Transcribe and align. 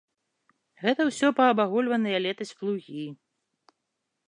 Гэта 0.83 1.01
ўсё 1.09 1.27
паабагульваныя 1.41 2.23
летась 2.27 2.55
плугі. 2.61 3.05